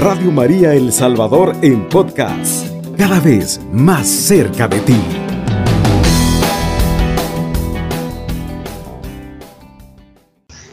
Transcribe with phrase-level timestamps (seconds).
[0.00, 4.96] Radio María El Salvador en podcast, cada vez más cerca de ti.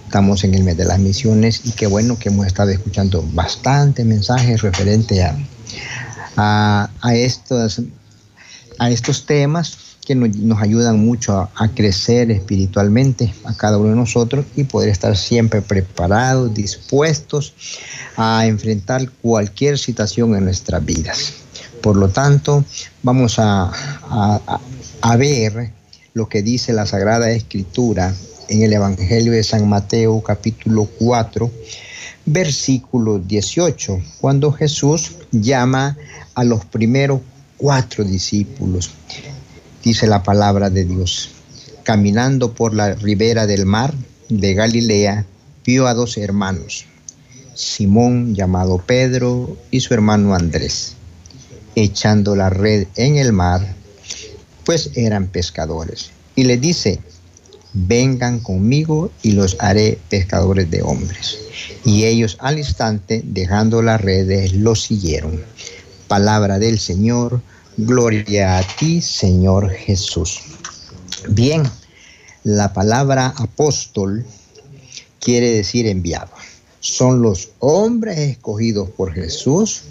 [0.05, 4.05] Estamos en el mes de las misiones y qué bueno que hemos estado escuchando bastante
[4.05, 7.81] mensajes referente a, a, estos,
[8.79, 14.45] a estos temas que nos, ayudan mucho a, crecer espiritualmente a cada uno de nosotros
[14.55, 17.53] y poder estar siempre preparados, dispuestos
[18.15, 21.33] a enfrentar cualquier situación en nuestras vidas.
[21.81, 22.63] Por lo tanto,
[23.03, 23.69] vamos a,
[25.01, 25.73] a ver
[26.13, 28.15] lo que dice la Sagrada Escritura
[28.47, 31.51] en el Evangelio de San Mateo capítulo 4,
[32.25, 35.97] versículo 18, cuando Jesús llama
[36.33, 37.19] a los primeros
[37.57, 38.91] cuatro discípulos
[39.87, 41.29] dice la palabra de Dios.
[41.83, 43.93] Caminando por la ribera del mar
[44.27, 45.25] de Galilea,
[45.63, 46.87] vio a dos hermanos,
[47.53, 50.95] Simón llamado Pedro y su hermano Andrés,
[51.75, 53.65] echando la red en el mar,
[54.65, 56.11] pues eran pescadores.
[56.35, 56.99] Y le dice,
[57.71, 61.37] vengan conmigo y los haré pescadores de hombres.
[61.85, 65.41] Y ellos al instante, dejando las redes, los siguieron.
[66.09, 67.41] Palabra del Señor
[67.77, 70.41] Gloria a ti, Señor Jesús.
[71.29, 71.61] Bien,
[72.43, 74.25] la palabra apóstol
[75.19, 76.31] quiere decir enviado.
[76.79, 79.83] Son los hombres escogidos por Jesús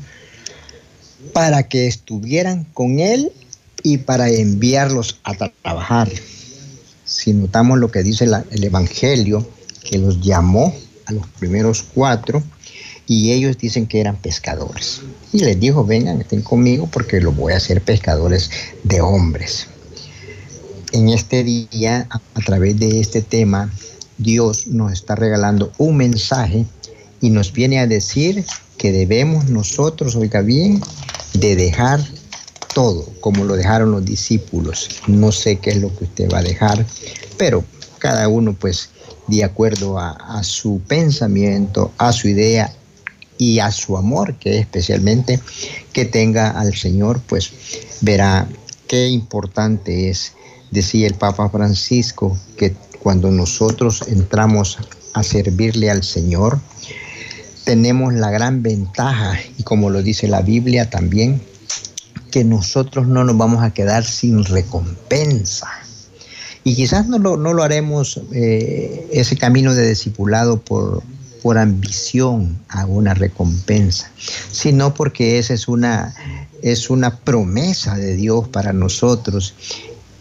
[1.32, 3.30] para que estuvieran con Él
[3.84, 6.10] y para enviarlos a trabajar.
[7.04, 9.48] Si notamos lo que dice el Evangelio,
[9.88, 12.42] que los llamó a los primeros cuatro,
[13.06, 15.02] y ellos dicen que eran pescadores.
[15.32, 18.50] Y les dijo, vengan, estén conmigo porque los voy a hacer pescadores
[18.82, 19.68] de hombres.
[20.92, 23.70] En este día, a través de este tema,
[24.18, 26.64] Dios nos está regalando un mensaje
[27.20, 28.44] y nos viene a decir
[28.78, 30.80] que debemos nosotros, oiga bien,
[31.34, 32.00] de dejar
[32.74, 34.88] todo, como lo dejaron los discípulos.
[35.06, 36.84] No sé qué es lo que usted va a dejar,
[37.36, 37.64] pero
[37.98, 38.90] cada uno pues
[39.28, 42.72] de acuerdo a, a su pensamiento, a su idea,
[43.38, 45.40] y a su amor, que especialmente
[45.92, 47.52] que tenga al Señor, pues
[48.00, 48.48] verá
[48.88, 50.32] qué importante es,
[50.70, 54.78] decía el Papa Francisco, que cuando nosotros entramos
[55.12, 56.60] a servirle al Señor,
[57.64, 61.42] tenemos la gran ventaja, y como lo dice la Biblia también,
[62.30, 65.68] que nosotros no nos vamos a quedar sin recompensa.
[66.64, 71.02] Y quizás no lo, no lo haremos eh, ese camino de discipulado por,
[71.46, 74.10] por ambición a una recompensa,
[74.50, 76.12] sino porque esa es una,
[76.60, 79.54] es una promesa de Dios para nosotros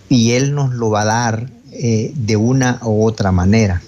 [0.08, 3.82] y Él nos lo va a dar eh, de una u otra manera.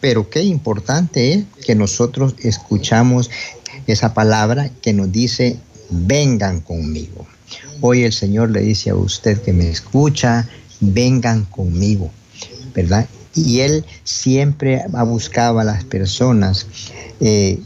[0.00, 3.28] Pero qué importante es que nosotros escuchamos
[3.88, 5.58] esa palabra que nos dice,
[5.90, 7.26] vengan conmigo.
[7.80, 12.12] Hoy el Señor le dice a usted que me escucha, vengan conmigo,
[12.72, 13.08] ¿verdad?
[13.34, 16.66] Y él siempre ha buscado a las personas.
[17.20, 17.58] Eh,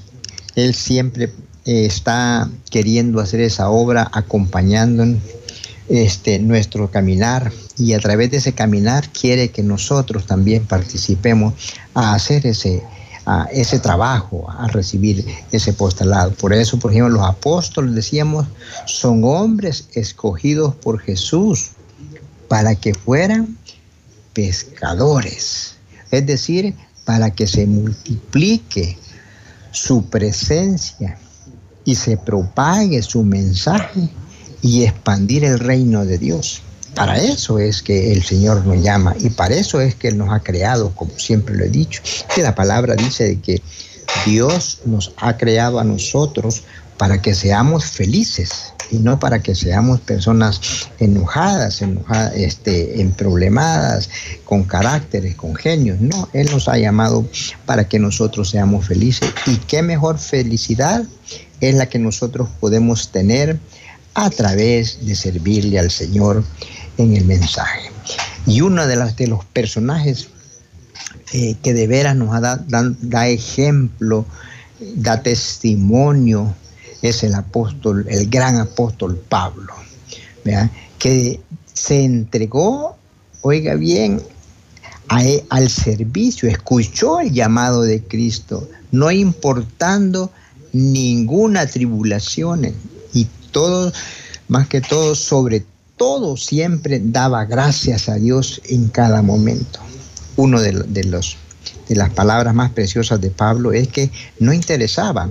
[0.55, 1.33] él siempre
[1.65, 5.05] eh, está queriendo hacer esa obra, acompañando
[5.89, 11.55] este, nuestro caminar y a través de ese caminar quiere que nosotros también participemos
[11.95, 12.83] a hacer ese,
[13.25, 16.33] a ese trabajo, a recibir ese postalado.
[16.33, 18.47] Por eso, por ejemplo, los apóstoles, decíamos,
[18.87, 21.71] son hombres escogidos por Jesús
[22.49, 23.57] para que fueran
[24.39, 25.75] pescadores,
[26.13, 26.73] es decir,
[27.05, 28.97] para que se multiplique
[29.73, 31.19] su presencia
[31.85, 34.09] y se propague su mensaje
[34.63, 36.63] y expandir el reino de Dios.
[36.95, 40.33] Para eso es que el Señor nos llama y para eso es que Él nos
[40.33, 42.01] ha creado, como siempre lo he dicho.
[42.33, 43.61] Que la palabra dice que
[44.25, 46.63] Dios nos ha creado a nosotros
[46.99, 50.61] para que seamos felices y no para que seamos personas
[50.99, 54.11] enojadas, enojadas este, emproblemadas,
[54.45, 56.01] con caracteres, con genios.
[56.01, 57.27] No, Él nos ha llamado
[57.67, 59.33] para que nosotros seamos felices.
[59.47, 61.05] Y qué mejor felicidad
[61.61, 63.59] es la que nosotros podemos tener
[64.15, 66.43] a través de servirle al Señor
[66.97, 67.91] en el mensaje.
[68.47, 70.29] Y uno de, las, de los personajes
[71.33, 74.25] eh, que de veras nos da, da ejemplo,
[74.97, 76.55] da testimonio
[77.03, 79.75] es el apóstol, el gran apóstol Pablo,
[80.99, 81.41] que
[81.73, 82.97] se entregó,
[83.43, 84.21] oiga bien,
[85.21, 90.31] e, al servicio, escuchó el llamado de Cristo, no importando
[90.73, 92.75] ninguna tribulación
[93.15, 93.93] y todo,
[94.49, 95.65] más que todo, sobre
[95.97, 99.81] todo, siempre daba gracias a Dios en cada momento.
[100.37, 100.73] Uno de,
[101.05, 101.37] los,
[101.89, 105.31] de las palabras más preciosas de Pablo es que no interesaba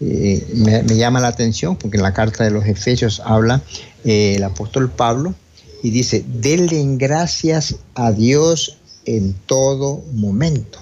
[0.00, 3.62] eh, me, llama la atención porque en la carta de los Efesios habla
[4.04, 5.34] eh, el apóstol Pablo
[5.82, 10.78] y dice, denle gracias a Dios en todo momento.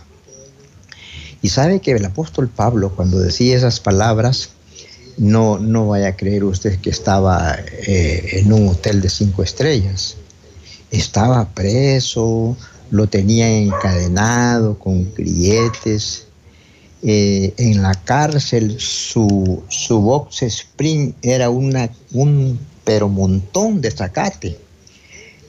[1.42, 4.50] Y sabe que el apóstol Pablo cuando decía esas palabras,
[5.16, 10.16] no, no vaya a creer usted que estaba eh, en un hotel de cinco estrellas.
[10.90, 12.56] Estaba preso,
[12.90, 16.25] lo tenía encadenado con grilletes,
[17.02, 24.58] eh, en la cárcel su, su box spring era un pero montón de zacate.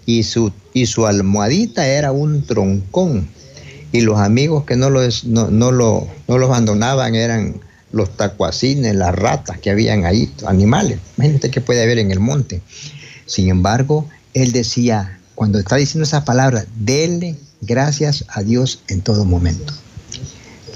[0.06, 3.28] Y su, y su almohadita era un troncón.
[3.92, 7.62] Y los amigos que no, lo, no, no, lo, no los abandonaban eran
[7.92, 12.62] los tacuacines, las ratas que habían ahí, animales, gente que puede haber en el monte.
[13.26, 19.26] Sin embargo, él decía, cuando está diciendo esas palabras, dele gracias a Dios en todo
[19.26, 19.74] momento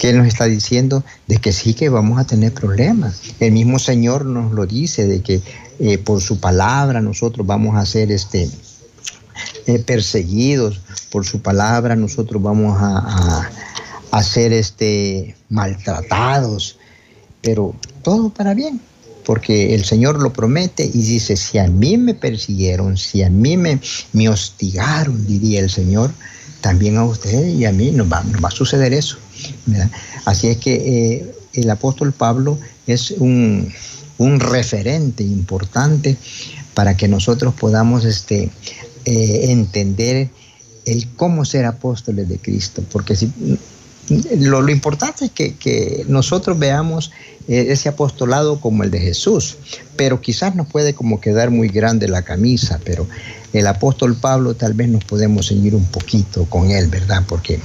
[0.02, 3.22] que nos está diciendo de que sí que vamos a tener problemas.
[3.40, 5.44] El mismo Señor nos lo dice de que
[5.78, 8.50] eh, por su palabra nosotros vamos a ser este,
[9.68, 10.82] eh, perseguidos,
[11.12, 16.80] por su palabra nosotros vamos a, ser este, maltratados,
[17.44, 18.82] pero todo para bien,
[19.24, 23.56] porque el Señor lo promete y dice, si a mí me persiguieron, si a mí
[23.56, 23.80] me,
[24.14, 26.10] me hostigaron, diría el Señor,
[26.60, 29.20] también a ustedes y a mí nos va a suceder eso.
[30.26, 32.58] Así es que eh, el apóstol Pablo
[32.88, 33.72] es un,
[34.20, 36.16] referente importante
[36.76, 38.52] para que nosotros podamos este,
[39.06, 40.30] eh, entender
[40.86, 43.32] el cómo ser apóstoles de Cristo, porque si,
[44.38, 47.12] lo, importante es que, nosotros veamos
[47.48, 49.58] eh, ese apostolado como el de Jesús,
[49.96, 53.08] pero quizás nos puede como quedar muy grande la camisa, pero
[53.54, 57.24] el apóstol Pablo tal vez nos podemos seguir un poquito con él, ¿verdad?
[57.28, 57.60] Porque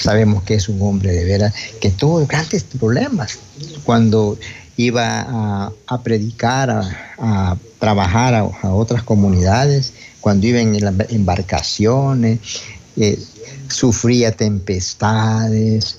[0.00, 3.38] sabemos que es un hombre de veras que tuvo grandes problemas
[3.84, 4.38] cuando
[4.76, 6.70] iba a, predicar,
[7.18, 8.44] a, trabajar a,
[8.74, 10.76] otras comunidades, cuando iba en
[11.10, 12.38] embarcaciones,
[12.96, 13.18] eh,
[13.68, 15.98] sufría tempestades,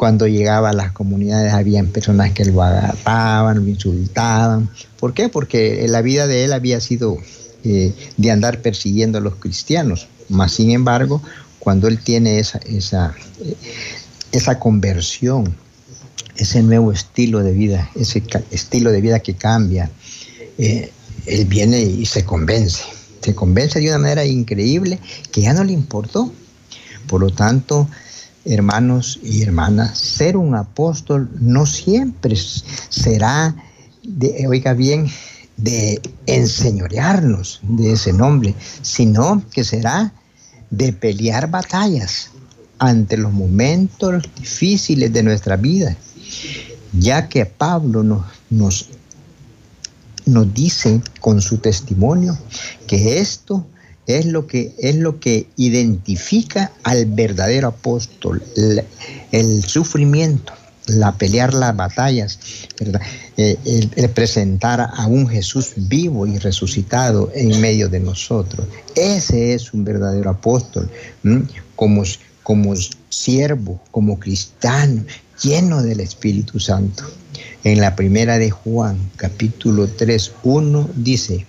[0.00, 4.70] cuando llegaba a las comunidades habían personas que lo agarraban, lo insultaban.
[4.98, 5.28] ¿Por qué?
[5.28, 7.18] Porque la vida de él había sido
[7.64, 10.08] eh, de andar persiguiendo a los cristianos.
[10.30, 11.20] Mas, sin embargo,
[11.60, 13.14] cuando él tiene esa, esa,
[14.32, 15.54] esa conversión,
[16.36, 19.90] ese nuevo estilo de vida, ese estilo de vida que cambia,
[20.58, 20.90] eh,
[21.26, 22.82] él viene y se convence,
[23.20, 24.98] se convence de una manera increíble
[25.30, 26.32] que ya no le importó.
[27.06, 27.88] Por lo tanto,
[28.44, 32.36] hermanos y hermanas, ser un apóstol no siempre
[32.88, 33.54] será,
[34.02, 35.08] de, oiga bien,
[35.58, 40.14] de enseñorearnos de ese nombre, sino que será
[40.70, 42.30] de pelear batallas
[42.78, 45.96] ante los momentos difíciles de nuestra vida,
[46.92, 48.86] ya que Pablo nos, nos,
[50.24, 52.38] nos dice con su testimonio
[52.86, 53.66] que esto
[54.06, 58.42] es lo que, es lo que identifica al verdadero apóstol,
[59.32, 60.52] el, sufrimiento,
[60.96, 62.38] la pelear las batallas,
[63.36, 68.66] eh, el, presentar a un Jesús vivo y resucitado en medio de nosotros.
[68.94, 70.90] Ese es un verdadero apóstol,
[71.76, 72.02] como,
[72.42, 72.74] como
[73.08, 75.04] siervo, como cristiano,
[75.42, 77.04] lleno del Espíritu Santo.
[77.64, 81.46] En la primera de Juan, capítulo 3, 1, dice,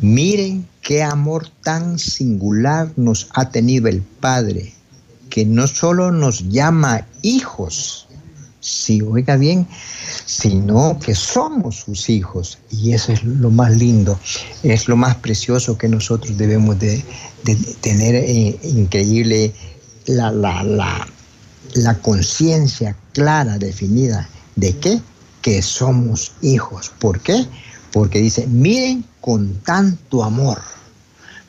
[0.00, 4.74] miren qué amor tan singular nos ha tenido el Padre,
[5.30, 8.06] que no solo nos llama hijos,
[8.64, 9.68] si oiga bien,
[10.24, 12.58] sino que somos sus hijos.
[12.70, 14.18] Y eso es lo más lindo,
[14.62, 17.04] es lo más precioso que nosotros debemos de,
[17.82, 19.52] tener eh, increíble
[20.06, 21.06] la, la, la,
[21.74, 25.00] la conciencia clara, definida, de qué?
[25.42, 26.90] Que somos hijos.
[26.98, 27.46] ¿Por qué?
[27.92, 30.58] Porque dice, miren con tanto amor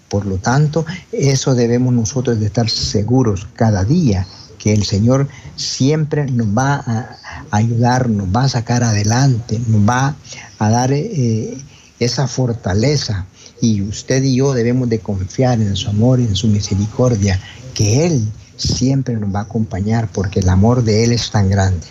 [0.10, 4.26] por lo tanto, eso debemos nosotros de estar seguros cada día,
[4.66, 7.20] que el Señor siempre nos va a
[7.52, 10.16] ayudar, nos va a sacar adelante, nos va
[10.58, 11.56] a dar eh,
[12.00, 13.28] esa fortaleza.
[13.62, 17.40] Y usted y yo debemos de confiar en su amor y en su misericordia,
[17.76, 21.86] que Él siempre nos va a acompañar porque el amor de Él es tan grande.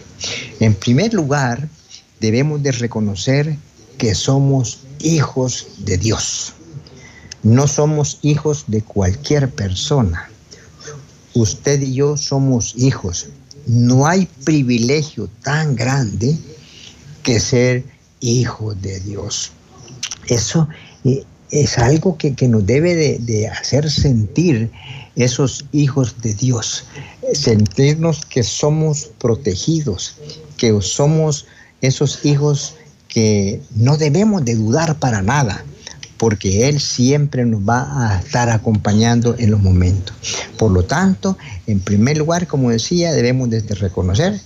[0.58, 1.68] En primer lugar,
[2.18, 3.56] debemos de reconocer
[3.98, 6.54] que somos hijos de Dios.
[7.44, 10.28] No somos hijos de cualquier persona.
[11.34, 13.28] Usted y yo somos hijos.
[13.66, 16.36] No hay privilegio tan grande
[17.22, 17.84] que ser
[18.20, 19.52] hijo de Dios.
[20.28, 20.68] Eso
[21.04, 24.70] eh, es algo que, nos debe de, hacer sentir
[25.16, 26.84] esos hijos de Dios,
[27.32, 30.16] sentirnos que somos protegidos,
[30.56, 31.46] que somos
[31.80, 32.74] esos hijos
[33.08, 35.64] que no debemos de dudar para nada,
[36.24, 40.16] porque Él siempre nos va a estar acompañando en los momentos.
[40.56, 44.40] Por lo tanto, en primer lugar, como decía, debemos de reconocer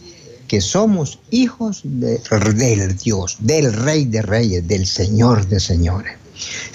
[0.48, 6.14] que somos hijos del Dios, del Rey de Reyes, del Señor de Señores.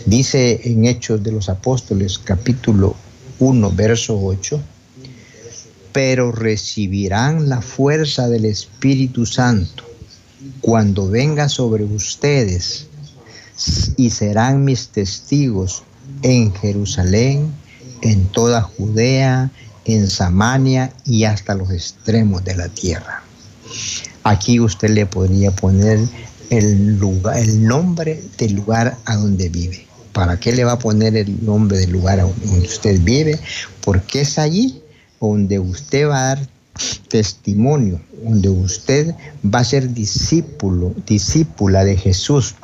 [0.06, 2.96] Dice en Hechos de los Apóstoles capítulo
[3.40, 4.62] 1, verso 8,
[5.92, 9.84] pero recibirán la fuerza del Espíritu Santo
[10.62, 12.88] cuando venga sobre ustedes
[13.98, 15.84] y serán mis testigos
[16.22, 17.54] en Jerusalén,
[18.02, 19.52] en toda Judea,
[19.86, 23.24] en Samania y hasta los extremos de la tierra.
[24.24, 26.00] Aquí usted le podría poner
[26.50, 29.86] el, lugar, el nombre del lugar a donde vive.
[30.14, 33.40] ¿Para qué le va a poner el nombre del lugar a donde usted vive?
[33.82, 34.82] Porque es allí
[35.20, 36.48] donde usted va a dar
[37.08, 42.56] testimonio, donde usted va a ser discípulo, discípula de Jesús.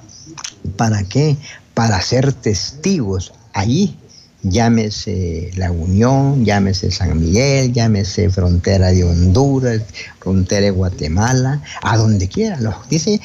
[0.70, 1.38] ¿Para qué?
[1.74, 3.98] Para ser testigos allí
[4.44, 9.82] llámese La Unión, llámese San Miguel, llámese frontera de Honduras,
[10.20, 13.20] frontera de Guatemala, a donde quiera, los, dice,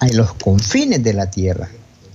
[0.00, 1.68] en los confines de la tierra.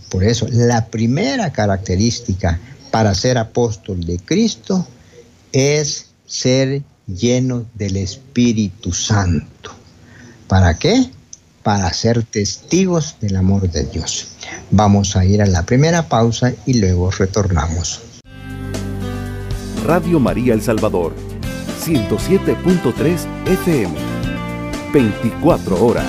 [0.09, 2.59] Por eso, la primera característica
[2.91, 4.87] para ser apóstol de Cristo
[5.51, 9.71] es ser lleno del Espíritu Santo.
[10.47, 11.09] ¿Para qué?
[11.65, 14.27] Para ser testigos del amor de Dios.
[14.69, 18.01] Vamos a ir a la primera pausa y luego retornamos.
[19.83, 21.15] Radio María El Salvador,
[21.83, 23.95] 107.3 FM,
[24.93, 26.05] 24 horas.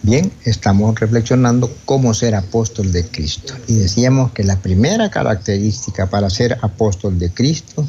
[0.00, 3.52] Bien, estamos reflexionando cómo ser apóstol de Cristo.
[3.66, 7.86] Y decíamos que la primera característica para ser apóstol de Cristo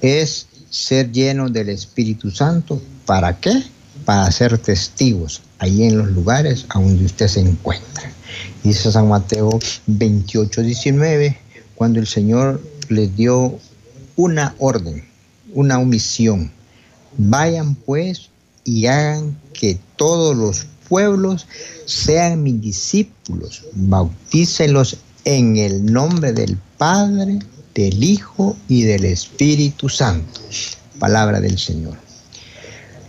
[0.00, 2.82] es ser lleno del Espíritu Santo.
[3.06, 3.62] ¿Para qué?
[4.04, 8.10] Para ser testigos ahí en los lugares a donde usted se encuentra.
[8.64, 11.38] Dice San Mateo 28, 19,
[11.76, 13.58] cuando el Señor les dio
[14.16, 15.04] una orden,
[15.52, 16.50] una omisión.
[17.18, 18.30] Vayan pues
[18.64, 21.46] y hagan que todos los pueblos
[21.84, 23.64] sean mis discípulos.
[23.74, 27.40] Bautícelos en el nombre del Padre,
[27.74, 30.40] del Hijo y del Espíritu Santo.
[30.98, 31.96] Palabra del Señor.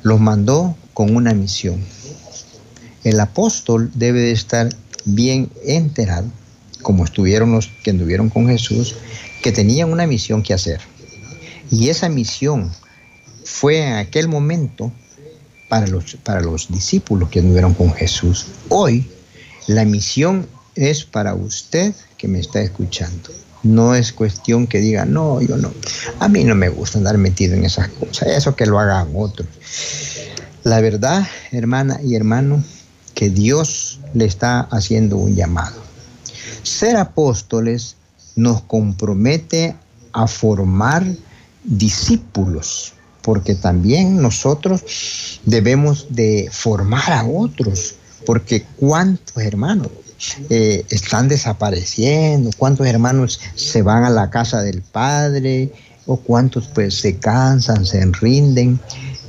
[0.02, 1.84] Los mandó con una misión.
[3.04, 4.70] El apóstol debe de estar
[5.06, 6.28] bien enterado,
[6.82, 8.96] como estuvieron los que anduvieron con Jesús,
[9.42, 10.80] que tenían una misión que hacer.
[11.70, 12.72] Y esa misión
[13.44, 14.92] fue en aquel momento
[15.68, 18.48] para los, para los discípulos que anduvieron con Jesús.
[18.70, 19.10] Hoy
[19.68, 23.30] la misión es para usted que me está escuchando.
[23.64, 25.72] No es cuestión que diga, no, yo no.
[26.20, 28.28] A mí no me gusta andar metido en esas cosas.
[28.28, 29.48] Eso que lo hagan otros.
[30.64, 32.64] La verdad, hermana y hermano,
[33.14, 35.82] que Dios le está haciendo un llamado.
[36.64, 37.96] Ser apóstoles
[38.36, 39.76] nos compromete
[40.12, 41.06] a formar
[41.64, 49.90] discípulos, porque también nosotros debemos de formar a otros, porque cuántos hermanos
[50.50, 55.72] eh, están desapareciendo, cuántos hermanos se van a la casa del Padre,
[56.06, 58.80] o cuántos pues se cansan, se rinden,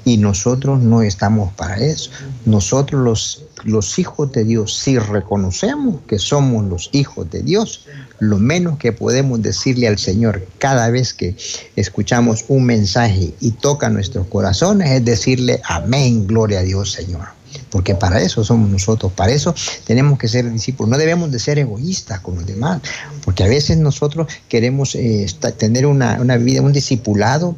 [0.05, 2.11] y nosotros no estamos para eso.
[2.45, 7.87] Nosotros los los hijos de Dios, si reconocemos que somos los hijos de Dios,
[8.19, 11.37] lo menos que podemos decirle al Señor cada vez que
[11.75, 17.29] escuchamos un mensaje y toca nuestros corazones es decirle amén, gloria a Dios, Señor.
[17.71, 19.55] Porque para eso somos nosotros, para eso
[19.87, 20.91] tenemos que ser discípulos.
[20.91, 22.81] No debemos de ser egoístas con los demás,
[23.25, 27.57] porque a veces nosotros queremos eh, tener una, una vida, un discipulado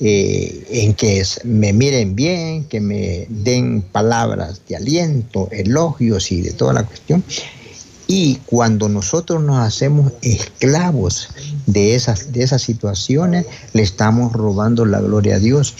[0.00, 6.52] eh, en que me miren bien, que me den palabras de aliento, elogios y de
[6.52, 7.22] toda la cuestión.
[8.06, 11.28] Y cuando nosotros nos hacemos esclavos
[11.66, 15.74] de esas, de esas situaciones, le estamos robando la gloria a Dios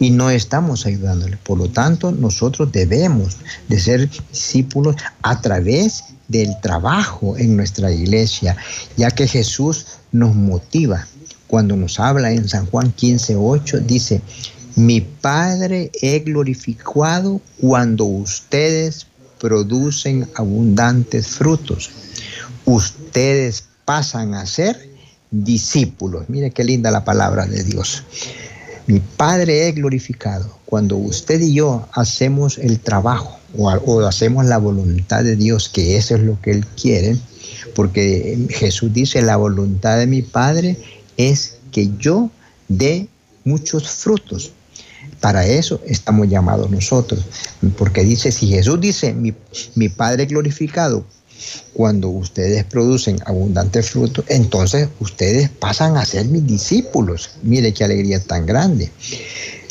[0.00, 1.36] y no estamos ayudándole.
[1.36, 3.36] Por lo tanto, nosotros debemos
[3.68, 8.56] de ser discípulos a través del trabajo en nuestra iglesia,
[8.96, 11.06] ya que Jesús nos motiva
[11.48, 14.20] cuando nos habla en San Juan 15:8, dice,
[14.76, 19.07] mi Padre he glorificado cuando ustedes
[19.38, 21.90] producen abundantes frutos.
[22.64, 24.88] Ustedes pasan a ser
[25.30, 26.28] discípulos.
[26.28, 28.04] Mire qué linda la palabra de Dios.
[28.86, 34.58] Mi Padre he glorificado cuando usted y yo hacemos el trabajo o, o, hacemos la
[34.58, 37.16] voluntad de Dios, que eso es lo que Él quiere,
[37.74, 40.76] porque Jesús dice, la voluntad de mi Padre
[41.16, 42.30] es que yo
[42.68, 43.08] dé
[43.44, 44.52] muchos frutos.
[45.20, 47.24] Para eso estamos llamados nosotros,
[47.76, 51.04] porque dice, si Jesús dice, mi, Padre glorificado,
[51.72, 57.30] cuando ustedes producen abundante fruto, entonces ustedes pasan a ser mis discípulos.
[57.42, 58.90] Mire qué alegría tan grande.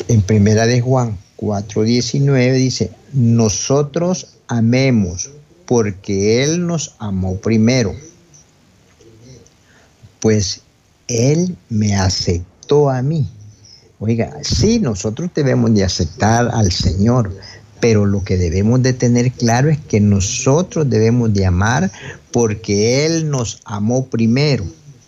[0.08, 5.30] En primera de Juan 4:19 dice, nosotros amemos
[5.66, 7.94] porque Él nos amó primero.
[10.20, 10.62] Pues
[11.06, 13.28] Él me aceptó a mí.
[14.00, 17.36] Oiga, sí, nosotros debemos de aceptar al Señor,
[17.80, 21.90] pero lo que debemos de tener claro es que nosotros debemos de amar
[22.30, 24.64] porque Él nos amó primero.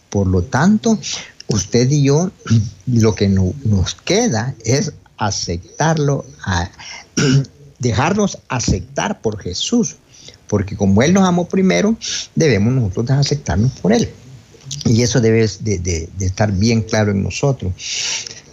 [0.08, 0.98] Por lo tanto,
[1.46, 2.32] usted y yo,
[2.86, 6.24] lo que nos queda es aceptarlo,
[7.78, 9.96] dejarnos aceptar por Jesús,
[10.48, 11.96] porque como Él nos amó primero,
[12.34, 14.10] debemos nosotros aceptarnos por Él.
[14.84, 17.72] Y eso debe de, estar bien claro en nosotros.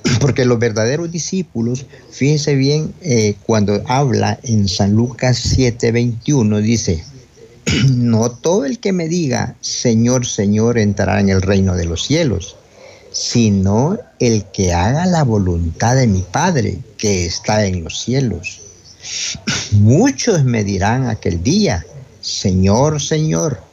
[0.22, 7.04] Porque los verdaderos discípulos, fíjense bien, eh, cuando habla en San Lucas 7:21, dice,
[7.92, 12.56] no todo el que me diga, Señor, Señor, entrará en el reino de los cielos,
[13.12, 18.62] sino el que haga la voluntad de mi Padre que está en los cielos.
[19.72, 21.86] Muchos me dirán aquel día,
[22.22, 23.67] Señor, Señor,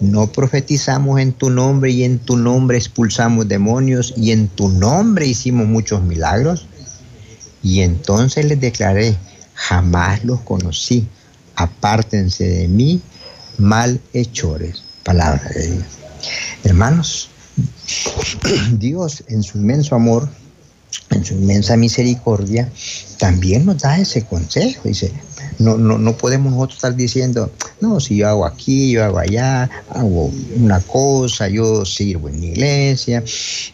[0.00, 5.26] no profetizamos en tu nombre y en tu nombre expulsamos demonios y en tu nombre
[5.26, 6.66] hicimos muchos milagros.
[7.62, 9.16] Y entonces les declaré,
[9.54, 11.06] jamás los conocí,
[11.54, 13.02] apártense de mí,
[13.58, 14.82] malhechores.
[15.04, 15.84] Palabra de Dios.
[16.64, 17.30] Hermanos,
[18.72, 20.28] Dios en su inmenso amor,
[21.10, 22.70] en su inmensa misericordia,
[23.18, 24.82] también nos da ese consejo.
[24.84, 25.12] Dice,
[25.58, 29.68] no, no, no podemos nosotros estar diciendo, no, si yo hago aquí, yo hago allá,
[29.90, 33.22] hago una cosa, yo sirvo en la iglesia,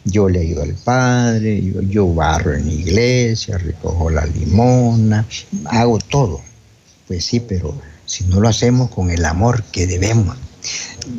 [0.04, 5.26] yo le ayudo al Padre, yo, yo barro en la iglesia, recojo la limona,
[5.66, 6.40] hago todo.
[7.06, 10.36] Pues sí, pero si no lo hacemos con el amor que debemos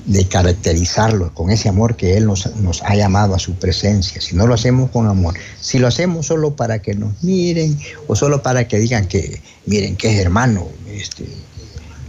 [0.06, 4.22] de caracterizarlo con ese amor que Él nos, nos, ha llamado a su presencia.
[4.22, 8.16] Si no lo hacemos con amor, si lo hacemos solo para que nos miren o
[8.16, 11.26] solo para que digan que, miren, que es hermano, este,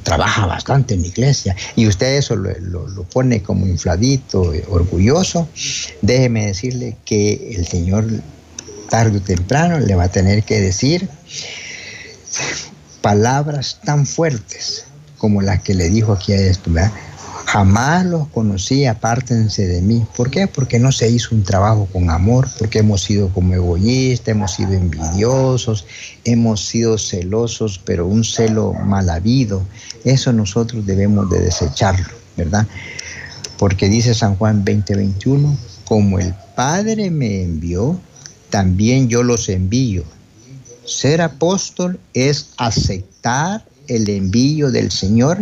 [0.03, 5.48] trabaja bastante en la iglesia y usted eso lo, lo, pone como infladito, orgulloso,
[6.03, 8.07] déjeme decirle que el Señor
[8.88, 11.09] tarde o temprano le va a tener que decir
[13.03, 14.85] palabras tan fuertes
[15.18, 16.92] como las que le dijo aquí a esto, ¿verdad?
[17.48, 20.04] Jamás los conocí, apártense de mí.
[20.14, 20.46] ¿Por qué?
[20.46, 24.74] Porque no se hizo un trabajo con amor, porque hemos sido como egoístas, hemos sido
[24.74, 25.87] envidiosos,
[26.24, 29.62] hemos sido celosos, pero un celo mal habido.
[30.04, 32.66] Eso nosotros debemos de desecharlo, ¿verdad?
[33.56, 35.56] Porque dice San Juan 20:21,
[35.87, 37.98] como el Padre me envió,
[38.50, 40.04] también yo los envío.
[40.84, 45.38] Ser apóstol es aceptar el envío del Señor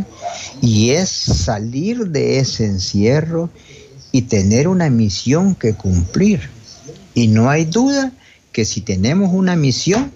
[0.62, 3.50] y es salir de ese encierro
[4.12, 6.48] y tener una misión que cumplir.
[7.14, 8.12] Y no hay duda
[8.52, 10.12] que si tenemos una misión,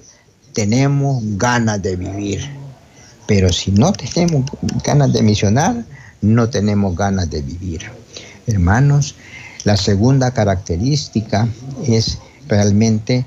[0.54, 2.40] tenemos ganas de vivir.
[3.26, 4.50] Pero si no tenemos
[4.84, 5.84] ganas de misionar,
[6.20, 7.82] no tenemos ganas de vivir.
[8.46, 9.14] Hermanos,
[9.64, 11.48] la segunda característica
[11.86, 13.26] es realmente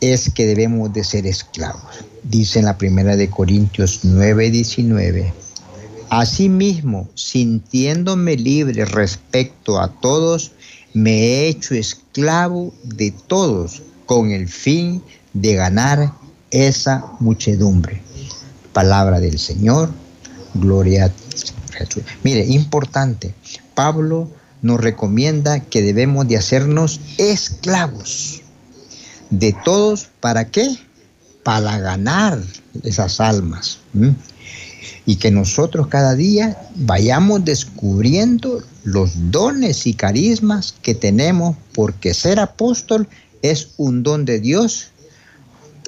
[0.00, 5.32] es que debemos de ser esclavos dice en la primera de Corintios 9, 19.
[6.08, 10.52] Asimismo, sintiéndome libre respecto a todos,
[10.92, 16.12] me he hecho esclavo de todos con el fin de ganar
[16.50, 18.02] esa muchedumbre.
[18.72, 19.90] Palabra del Señor,
[20.54, 21.12] gloria a
[21.76, 22.02] Jesús.
[22.24, 23.34] Mire, importante,
[23.74, 24.28] Pablo
[24.62, 28.39] nos recomienda que debemos de hacernos esclavos
[29.30, 30.78] de todos, ¿para qué?
[31.42, 32.40] para ganar
[32.82, 33.78] esas almas.
[35.06, 42.38] Y que nosotros cada día vayamos descubriendo los dones y carismas que tenemos, porque ser
[42.38, 43.08] apóstol
[43.42, 44.88] es un don de Dios,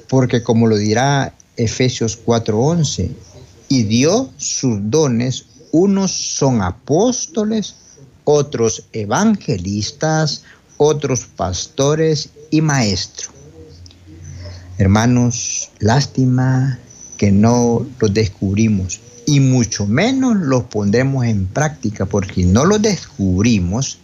[0.09, 3.11] porque como lo dirá Efesios 4:11,
[3.69, 7.75] y dio sus dones, unos son apóstoles,
[8.25, 10.43] otros evangelistas,
[10.77, 13.31] otros pastores y maestros.
[14.77, 16.77] Hermanos, lástima
[17.17, 23.97] que no los descubrimos y mucho menos los pondremos en práctica, porque no los descubrimos,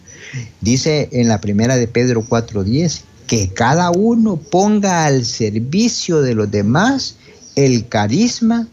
[0.60, 6.50] dice en la primera de Pedro 4:10, que cada uno ponga al servicio de los
[6.50, 7.14] demás
[7.54, 8.66] el carisma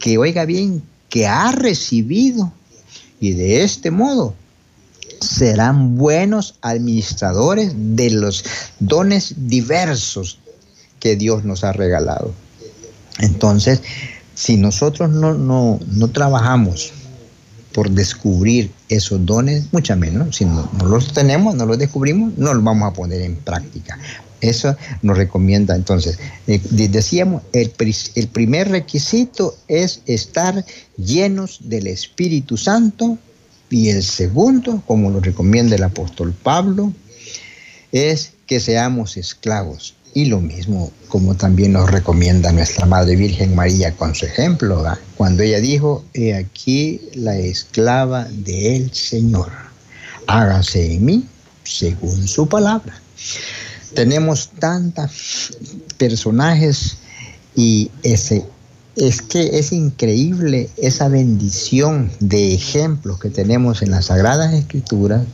[0.00, 2.52] que, oiga bien, que ha recibido.
[3.20, 4.34] Y de este modo
[5.26, 8.44] serán buenos administradores de los
[8.80, 10.38] dones diversos
[11.00, 12.32] que Dios nos ha regalado.
[13.18, 13.80] Entonces,
[14.34, 16.92] si nosotros no, no, no trabajamos
[17.74, 20.36] por descubrir esos dones, mucho menos.
[20.36, 23.98] Si no, los tenemos, no los descubrimos, no los vamos a poner en práctica.
[24.40, 25.74] Eso nos recomienda.
[25.74, 27.72] Entonces, eh, decíamos, el,
[28.14, 30.64] el primer requisito es estar
[30.96, 33.18] llenos del Espíritu Santo
[33.70, 36.92] y el segundo, como lo recomienda el apóstol Pablo,
[37.92, 43.96] es que seamos esclavos y lo mismo como también nos recomienda nuestra Madre Virgen María
[43.96, 44.84] con su ejemplo,
[45.16, 49.50] cuando ella dijo, he aquí la esclava del Señor,
[50.26, 51.28] hágase en mí
[51.64, 53.00] según su palabra.
[53.94, 55.56] Tenemos tantos
[55.98, 56.96] personajes
[57.56, 58.44] y ese,
[58.96, 65.24] es que es increíble esa bendición de ejemplos que tenemos en las Sagradas Escrituras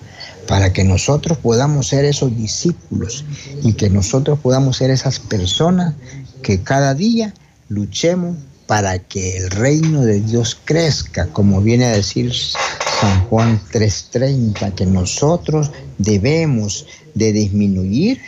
[0.47, 3.25] para que nosotros podamos ser esos discípulos
[3.63, 5.95] y que nosotros podamos ser esas personas
[6.43, 7.35] que cada día
[7.69, 14.75] luchemos para que el reino de Dios crezca, como viene a decir San Juan 3:30,
[14.75, 18.21] que nosotros debemos de disminuir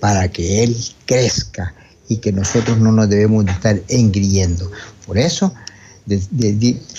[0.00, 1.74] para que Él crezca
[2.08, 4.70] y que nosotros no nos debemos de estar engriendo.
[5.06, 5.52] Por eso,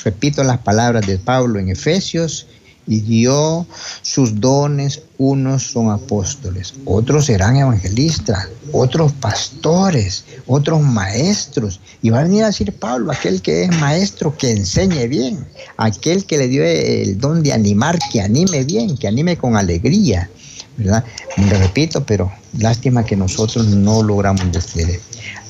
[0.03, 2.47] repito las palabras de Pablo en Efesios
[2.87, 3.67] y dio
[4.01, 11.81] sus dones, unos son apóstoles, otros serán evangelistas, otros pastores, otros maestros.
[12.01, 16.25] Y va a venir a decir Pablo, aquel que es maestro, que enseñe bien, aquel
[16.25, 20.29] que le dio el don de animar, que anime bien, que anime con alegría.
[20.77, 21.03] ¿Verdad?
[21.35, 24.99] Repito, pero lástima que nosotros no logramos decir.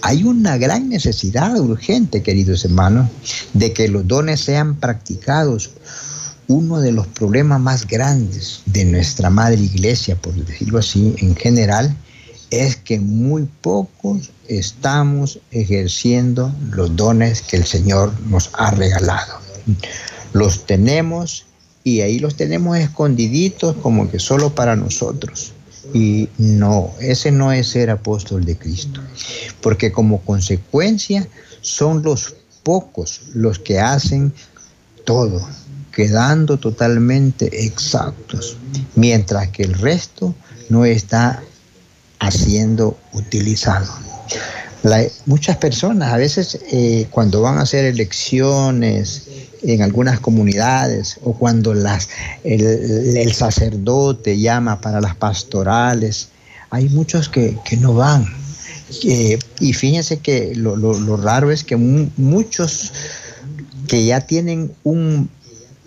[0.01, 3.09] Hay una gran necesidad urgente, queridos hermanos,
[3.53, 5.71] de que los dones sean practicados
[6.47, 11.95] uno de los problemas más grandes de nuestra madre iglesia, por decirlo así, en general,
[12.49, 19.39] es que muy pocos estamos ejerciendo los dones que el Señor nos ha regalado.
[20.31, 21.46] Los tenemos
[21.87, 25.53] y ahí los tenemos escondiditos como que solo para nosotros.
[25.93, 28.99] Y no, ese no es ser apóstol de Cristo,
[29.61, 31.25] porque como consecuencia
[31.61, 34.33] son los pocos los que hacen
[35.05, 35.47] todo,
[35.93, 38.57] quedando totalmente exactos,
[38.95, 40.35] mientras que el resto
[40.67, 41.41] no está
[42.29, 43.93] siendo utilizado.
[45.25, 51.73] muchas personas a veces eh, cuando van a hacer elecciones en algunas comunidades o cuando
[51.73, 52.09] las,
[52.43, 56.29] el, sacerdote llama para las pastorales,
[56.69, 58.25] hay muchos que, no van.
[59.59, 62.91] y fíjense que lo, lo, raro es que muchos
[63.87, 65.29] que ya tienen un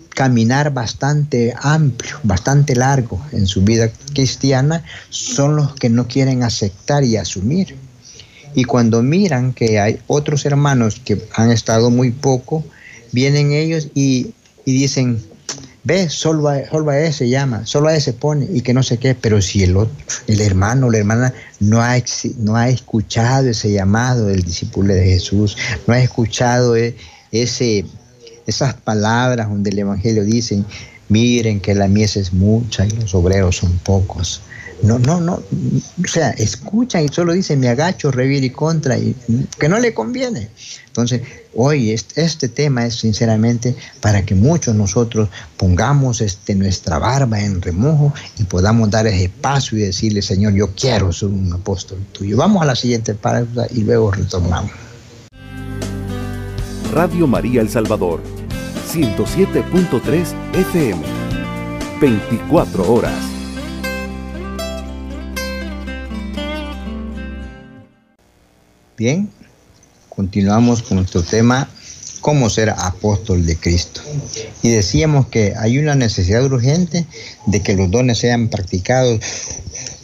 [0.09, 7.03] caminar bastante amplio, bastante largo en su vida cristiana, son los que no quieren aceptar
[7.03, 7.77] y asumir.
[8.53, 12.65] Y cuando miran que hay otros hermanos que han estado muy poco,
[13.11, 14.33] vienen ellos y,
[14.65, 15.21] dicen,
[15.83, 18.97] ve, solo a, solo a, ese llama, solo a ese pone y que no sé
[18.97, 19.95] qué, pero si el otro,
[20.27, 21.95] el hermano o la hermana no ha,
[22.37, 26.95] no ha escuchado ese llamado del discípulo de Jesús, no ha escuchado e,
[27.31, 27.85] ese,
[28.47, 30.63] esas palabras donde el Evangelio dice,
[31.09, 34.41] miren que la mies es mucha y los obreros son pocos.
[34.83, 39.15] No, no, no, o sea, escuchan y solo dicen, me agacho, revir y contra, y
[39.59, 40.49] que no le conviene.
[40.87, 41.21] Entonces,
[41.53, 48.13] hoy este, tema es sinceramente para que muchos nosotros pongamos este, nuestra barba en remojo
[48.39, 52.35] y podamos dar ese paso y decirle, Señor, yo quiero ser un apóstol tuyo.
[52.37, 54.71] Vamos a la siguiente pausa y luego retomamos.
[56.91, 58.21] Radio María El Salvador,
[58.91, 61.01] 107.3 FM,
[62.01, 63.30] 24 horas.
[69.01, 69.31] Bien,
[70.09, 71.67] continuamos con nuestro tema,
[72.19, 73.99] cómo ser apóstol de Cristo.
[74.61, 77.07] Y decíamos que hay una necesidad urgente
[77.47, 79.19] de que los dones sean practicados.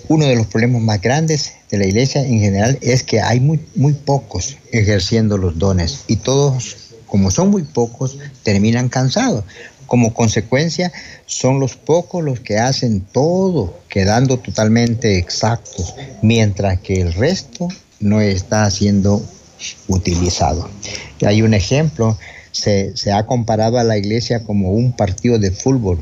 [0.08, 3.60] Uno de los problemas más grandes de la iglesia en general es que hay muy,
[3.76, 9.44] muy pocos ejerciendo los dones y todos, como son muy pocos, terminan cansados.
[9.86, 10.92] Como consecuencia,
[11.28, 17.68] son los pocos los que hacen todo, quedando totalmente exactos, mientras que el resto
[18.00, 19.24] no está siendo
[19.88, 20.70] utilizado.
[21.26, 22.18] hay un ejemplo,
[22.52, 26.00] se, se ha comparado a la iglesia como un partido de fútbol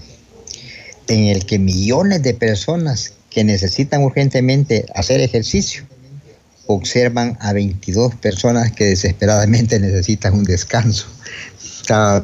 [1.07, 5.83] en el que millones de personas que necesitan urgentemente hacer ejercicio,
[6.67, 11.05] observan a 22 personas que desesperadamente necesitan un descanso.
[11.81, 12.23] Estaba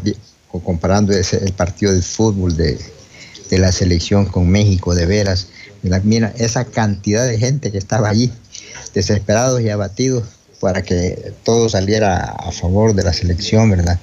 [0.63, 2.79] comparando ese, el partido de fútbol de,
[3.49, 5.47] de la selección con México, de veras.
[6.03, 8.31] Mira, esa cantidad de gente que estaba allí,
[8.93, 10.23] desesperados y abatidos
[10.61, 13.99] para que todo saliera a favor de la selección, ¿verdad?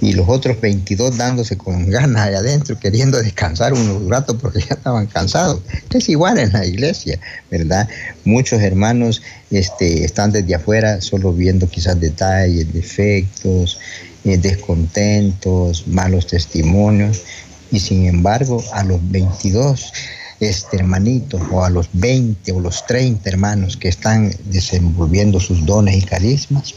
[0.00, 4.74] Y los otros 22 dándose con ganas allá adentro, queriendo descansar unos ratos porque ya
[4.74, 5.60] estaban cansados.
[5.92, 7.86] Es igual en la iglesia, ¿verdad?
[8.24, 13.78] Muchos hermanos este, están desde afuera solo viendo quizás detalles, defectos,
[14.24, 17.22] eh, descontentos, malos testimonios,
[17.70, 19.92] y sin embargo a los 22
[20.40, 25.96] este hermanito o a los 20 o los 30 hermanos que están desenvolviendo sus dones
[25.96, 26.74] y carismas,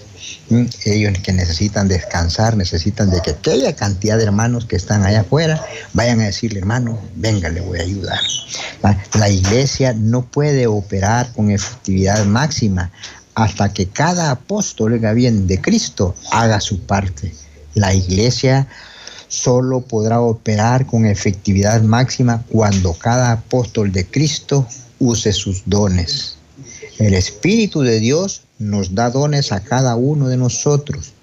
[0.86, 5.64] ellos que necesitan descansar, necesitan de que aquella cantidad de hermanos que están allá afuera
[5.94, 8.20] vayan a decirle, hermano, venga, le voy a ayudar.
[9.18, 12.92] La iglesia no puede operar con efectividad máxima
[13.36, 17.34] hasta que cada apóstol, bien, de Cristo haga su parte.
[17.74, 18.68] La iglesia
[19.32, 24.68] solo podrá operar con efectividad máxima cuando cada apóstol de Cristo
[25.00, 26.36] use sus dones.
[27.00, 31.14] El Espíritu de Dios nos da dones a cada uno de nosotros.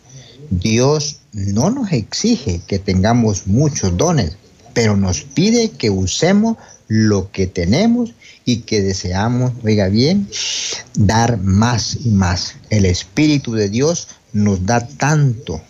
[0.50, 4.38] Dios no nos exige que tengamos muchos dones,
[4.72, 6.56] pero nos pide que usemos
[6.88, 8.14] lo que tenemos
[8.46, 10.30] y que deseamos, oiga bien,
[10.94, 12.54] dar más y más.
[12.70, 15.60] El Espíritu de Dios nos da tanto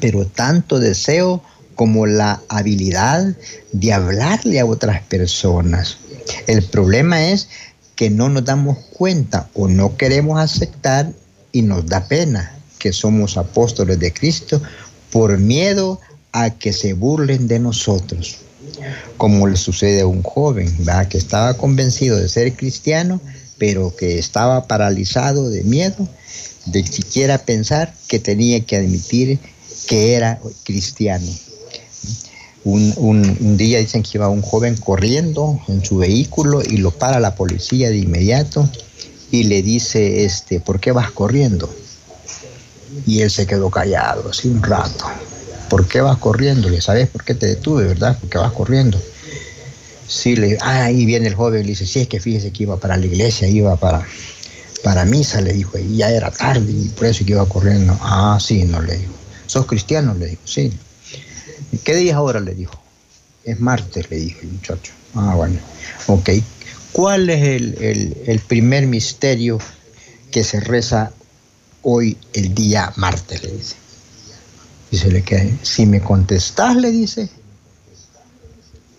[0.00, 1.42] pero tanto deseo
[1.74, 3.34] como la habilidad
[3.72, 5.96] de hablarle a otras personas.
[6.46, 7.48] El problema es
[7.96, 11.12] que no nos damos cuenta o no queremos aceptar
[11.52, 14.60] y nos da pena que somos apóstoles de Cristo
[15.10, 16.00] por miedo
[16.32, 18.38] a que se burlen de nosotros.
[19.16, 20.74] Como le sucede a un joven
[21.08, 23.20] que estaba convencido de ser cristiano,
[23.58, 26.08] pero que estaba paralizado de miedo
[26.66, 29.38] de siquiera pensar que tenía que admitir
[29.86, 31.26] que era cristiano.
[32.62, 37.34] Un, día dicen que iba un joven corriendo en su vehículo y lo para la
[37.34, 38.68] policía de inmediato
[39.30, 41.72] y le dice, este, ¿por qué vas corriendo?
[43.06, 45.06] Y él se quedó callado, así un rato.
[45.70, 46.68] ¿Por qué vas corriendo?
[46.68, 48.18] Le sabes por qué te detuve, ¿verdad?
[48.20, 49.00] Porque vas corriendo.
[50.06, 52.76] Sí, le, ah, ahí viene el joven, le dice, sí, es que fíjese que iba
[52.76, 54.04] para la iglesia, iba para,
[54.82, 57.96] para misa, le dijo, y ya era tarde y por eso iba corriendo.
[58.02, 59.19] Ah, sí, no le dijo.
[59.50, 60.14] ¿Sos cristiano?
[60.14, 60.72] Le dijo, sí.
[61.82, 62.38] ¿Qué día ahora?
[62.38, 62.80] Le dijo.
[63.42, 64.92] Es martes, le dijo el muchacho.
[65.16, 65.58] Ah, bueno.
[66.06, 66.30] Ok.
[66.92, 69.58] ¿Cuál es el, primer misterio
[70.30, 71.10] que se reza
[71.82, 73.42] hoy, el día martes?
[73.42, 73.74] Le dice.
[74.92, 77.28] Dice, le que si me contestás, le dice,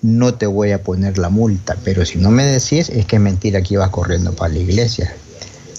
[0.02, 3.22] no te voy a poner la multa, pero si no me decís, es que es
[3.22, 5.16] mentira que ibas corriendo para la iglesia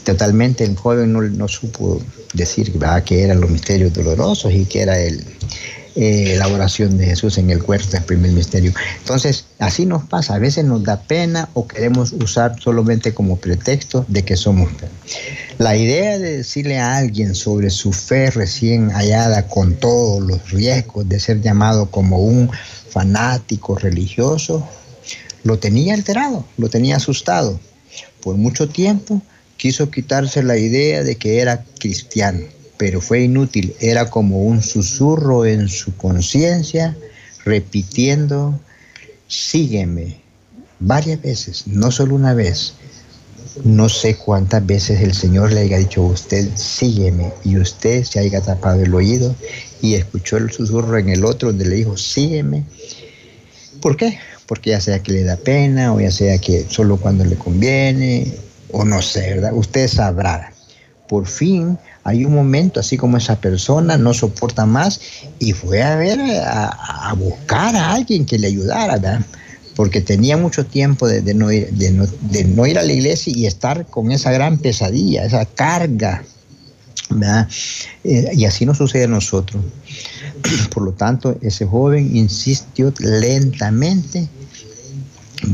[0.05, 2.01] totalmente el joven no, supo
[2.35, 2.73] decir
[3.05, 5.25] que eran los misterios dolorosos y que era el,
[5.95, 8.73] eh, la oración de Jesús en el cuerpo, el primer misterio.
[9.01, 14.07] Entonces, así nos pasa, a veces nos da pena o queremos usar solamente como pretexto
[14.09, 14.71] de que somos.
[15.59, 21.07] La idea de decirle a alguien sobre su fe recién hallada con todos los riesgos
[21.11, 22.51] de ser llamado como un
[22.89, 24.67] fanático religioso,
[25.45, 27.61] lo tenía alterado, lo tenía asustado.
[28.23, 29.21] Por mucho tiempo
[29.63, 32.41] quiso quitarse la idea de que era cristiano,
[32.79, 36.97] pero fue inútil, era como un susurro en su conciencia,
[37.45, 38.59] repitiendo,
[39.29, 40.21] sígueme,
[40.81, 42.75] varias veces, no solo una vez.
[43.63, 48.19] No sé cuántas veces el Señor le haya dicho a usted, sígueme, y usted se
[48.19, 49.33] haya tapado el oído
[49.81, 52.65] y escuchó el susurro en el otro donde le dijo, sígueme.
[53.81, 54.19] ¿Por qué?
[54.47, 58.35] Porque ya sea que le da pena o ya sea que solo cuando le conviene
[58.73, 59.55] o no sé, ¿verdad?
[59.55, 60.53] Usted sabrá.
[61.09, 65.01] Por fin hay un momento, así como esa persona no soporta más
[65.39, 69.25] y fue a ver, a, buscar a alguien que le ayudara.
[69.77, 73.87] Porque tenía mucho tiempo de, no ir, de, no, ir a la iglesia y estar
[73.87, 76.25] con esa gran pesadilla, esa carga.
[78.05, 79.63] Eh, y así nos sucede a nosotros.
[80.75, 84.29] Por lo tanto, ese joven insistió lentamente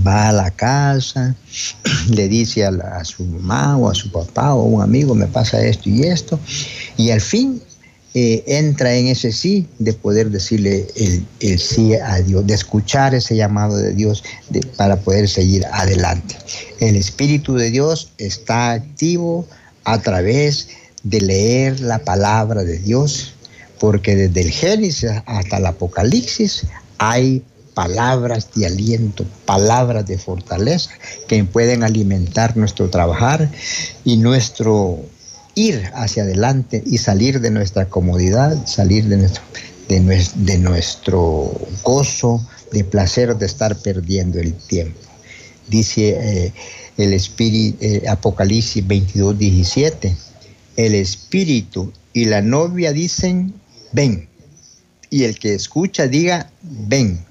[0.06, 1.34] va a la casa,
[2.10, 5.64] le dice a, su mamá o a su papá o a un amigo, me pasa
[5.64, 6.38] esto y esto,
[6.96, 7.60] y al fin
[8.14, 10.86] eh, entra en ese sí de poder decirle
[11.40, 14.24] el, sí a Dios, de escuchar ese llamado de Dios
[14.76, 16.36] para poder seguir adelante.
[16.80, 19.46] El Espíritu de Dios está activo
[19.84, 20.68] a través
[21.02, 23.34] de leer la palabra de Dios,
[23.78, 26.66] porque desde el Génesis hasta el Apocalipsis
[26.98, 27.42] hay
[27.78, 30.90] palabras de aliento, palabras de fortaleza
[31.28, 33.48] que pueden alimentar nuestro trabajar
[34.04, 34.98] y nuestro
[35.54, 39.44] ir hacia adelante y salir de nuestra comodidad, salir de nuestro
[39.88, 41.52] de, nuestro
[41.84, 44.98] gozo, de placer de estar perdiendo el tiempo.
[45.68, 46.52] Dice eh,
[46.96, 50.16] el Espíritu, eh, Apocalipsis 22, 17,
[50.78, 53.54] el Espíritu y la novia dicen,
[53.92, 54.28] ven.
[55.10, 57.27] Y el que escucha diga, ven.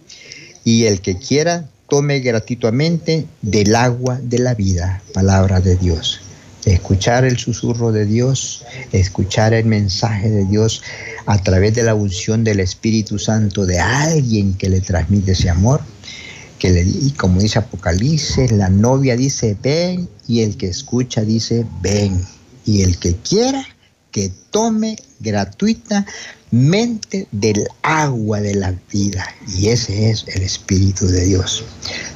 [0.67, 6.19] Y el que quiera, tome gratuitamente del agua de la vida, palabra de Dios.
[6.65, 10.83] Escuchar el susurro de Dios, escuchar el mensaje de Dios
[11.25, 15.79] a través de la unción del Espíritu Santo de alguien que le transmite ese amor,
[16.59, 22.21] que le, como dice Apocalipsis, la novia dice ven y el que escucha dice ven
[22.65, 23.65] y el que quiera
[24.11, 24.97] que tome
[26.51, 29.25] gratuitamente del agua de la vida.
[29.47, 31.63] Y ese es el Espíritu de Dios.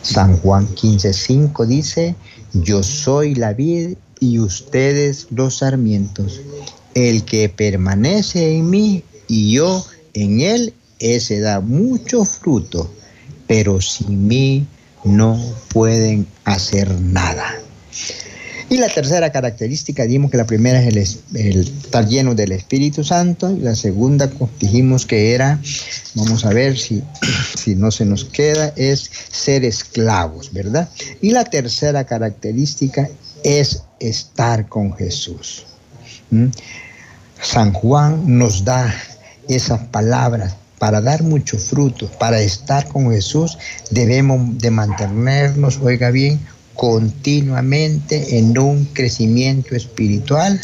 [0.01, 2.15] San Juan 15:5 dice,
[2.53, 6.41] yo soy la vida y ustedes los sarmientos.
[6.93, 12.91] El que permanece en mí y yo en él, ese da mucho fruto,
[13.47, 14.67] pero sin mí
[15.03, 15.39] no
[15.73, 17.59] pueden hacer nada.
[18.71, 23.51] Y la tercera característica, dijimos que la primera es el, estar lleno del Espíritu Santo,
[23.51, 24.31] y la segunda
[24.61, 25.59] dijimos que era,
[26.15, 27.03] vamos a ver si,
[27.57, 30.87] si no se nos queda, es ser esclavos, ¿verdad?
[31.21, 33.09] Y la tercera característica
[33.43, 35.65] es estar con Jesús.
[37.41, 38.95] San Juan nos da
[39.49, 43.57] esas palabras para dar mucho fruto, para estar con Jesús,
[43.89, 46.39] debemos de mantenernos, oiga bien,
[46.75, 50.59] continuamente en un crecimiento espiritual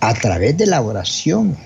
[0.00, 1.56] a través de la oración,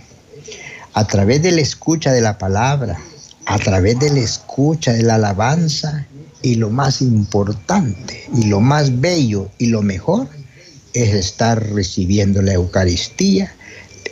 [0.94, 2.98] a través de la escucha de la palabra,
[3.46, 6.06] a través de la escucha de la alabanza
[6.42, 10.28] y lo más importante y lo más bello y lo mejor
[10.92, 13.54] es estar recibiendo la Eucaristía,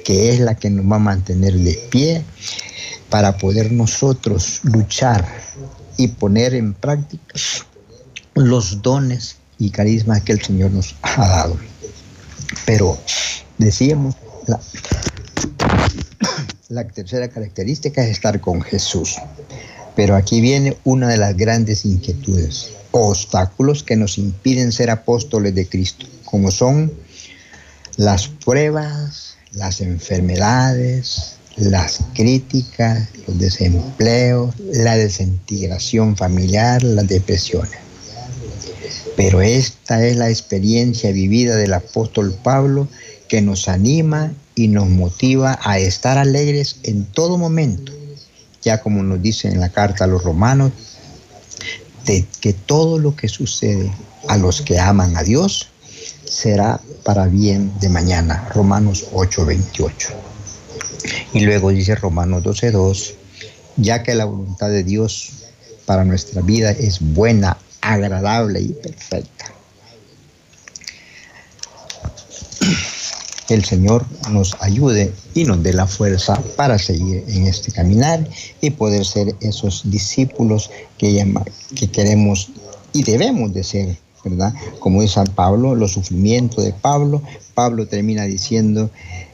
[0.04, 2.22] que es la que nos va a mantener de pie
[3.10, 5.26] para poder nosotros luchar
[5.96, 7.34] y poner en práctica
[8.34, 11.56] los dones y carismas que el Señor nos ha dado.
[12.64, 12.98] Pero
[13.58, 14.14] decíamos,
[14.46, 14.60] la,
[16.68, 19.16] la tercera característica es estar con Jesús.
[19.94, 25.68] Pero aquí viene una de las grandes inquietudes, obstáculos que nos impiden ser apóstoles de
[25.68, 26.92] Cristo como son
[27.96, 37.85] las pruebas, las enfermedades, las críticas, los desempleos, la desintegración familiar, las depresiones.
[39.16, 42.86] Pero esta es la experiencia vivida del apóstol Pablo
[43.28, 47.92] que nos anima y nos motiva a estar alegres en todo momento,
[48.62, 50.72] ya como nos dice en la carta a los romanos,
[52.04, 53.90] de que todo lo que sucede
[54.28, 55.68] a los que aman a Dios
[56.24, 58.48] será para bien de mañana.
[58.54, 60.08] Romanos 8:28.
[61.32, 63.14] Y luego dice Romanos 12:2,
[63.76, 65.32] ya que la voluntad de Dios
[65.84, 67.58] para nuestra vida es buena,
[67.92, 69.46] agradable y perfecta.
[73.48, 78.28] el Señor nos ayude y nos dé la fuerza para seguir en este caminar
[78.60, 81.24] y poder ser esos discípulos que,
[81.76, 82.50] que queremos
[82.92, 84.52] y debemos de ser ¿verdad?
[84.80, 87.22] Como dice San Pablo, los sufrimientos de Pablo,
[87.54, 88.90] Pablo termina diciendo,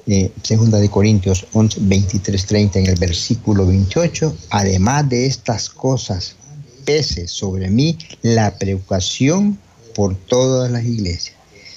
[0.07, 6.37] eh, segunda de Corintios 11, 23, 30 en el versículo 28, además de estas cosas,
[6.85, 9.59] pese sobre mí la preocupación
[9.95, 11.37] por todas las iglesias.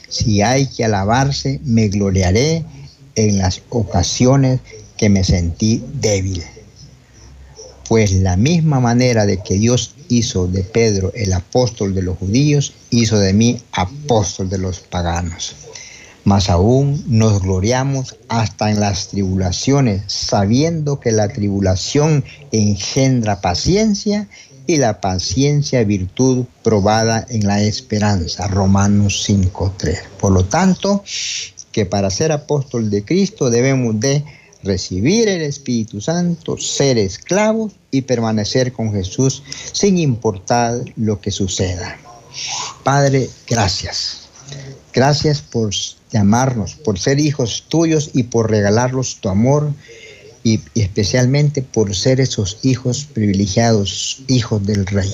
[0.09, 2.63] Si hay que alabarse, me gloriaré
[3.15, 4.59] en las ocasiones
[4.97, 6.43] que me sentí débil.
[7.87, 12.73] Pues la misma manera de que Dios hizo de Pedro el apóstol de los judíos,
[12.89, 15.55] hizo de mí apóstol de los paganos.
[16.23, 24.27] Más aún nos gloriamos hasta en las tribulaciones, sabiendo que la tribulación engendra paciencia
[24.67, 28.47] y la paciencia virtud probada en la esperanza.
[28.47, 30.07] Romanos 5.3.
[30.19, 31.03] Por lo tanto,
[31.71, 34.23] que para ser apóstol de Cristo debemos de
[34.63, 41.97] recibir el Espíritu Santo, ser esclavos y permanecer con Jesús sin importar lo que suceda.
[42.83, 44.21] Padre, gracias.
[44.93, 45.71] Gracias por
[46.11, 49.73] llamarnos, por ser hijos tuyos y por regalarnos tu amor
[50.45, 55.11] y, especialmente por ser esos hijos privilegiados, hijos del Rey.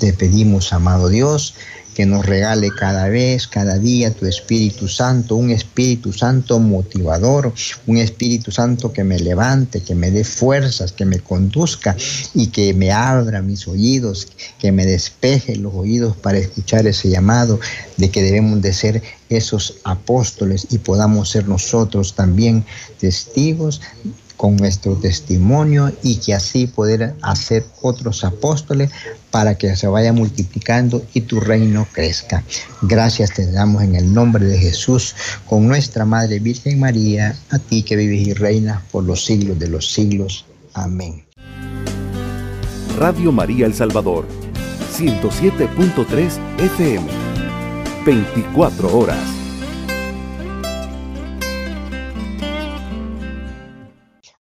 [0.00, 1.54] Te pedimos, amado Dios,
[1.94, 7.52] que nos regale cada vez, cada día tu Espíritu Santo, un Espíritu Santo motivador,
[7.86, 11.96] un Espíritu Santo que me levante, que me dé fuerzas, que me conduzca
[12.34, 14.26] y que me abra mis oídos,
[14.58, 17.60] que me despeje los oídos para escuchar ese llamado
[17.96, 22.64] de que debemos de ser esos apóstoles y podamos ser nosotros también
[22.98, 23.80] testigos
[24.38, 28.90] con nuestro testimonio y que así poder hacer otros apóstoles
[29.32, 32.44] para que se vaya multiplicando y tu reino crezca.
[32.80, 35.14] Gracias te damos en el nombre de Jesús,
[35.44, 39.68] con nuestra Madre Virgen María, a ti que vives y reinas por los siglos de
[39.68, 40.46] los siglos.
[40.72, 41.24] Amén.
[42.96, 44.26] Radio María El Salvador,
[44.96, 47.06] 107.3 FM,
[48.06, 49.37] 24 horas.